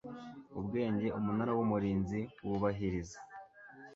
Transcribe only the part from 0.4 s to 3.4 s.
ubwenge umunara w umurinzi wubahiriza